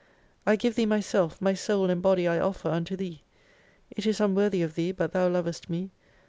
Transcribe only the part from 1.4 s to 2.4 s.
Soul and Body I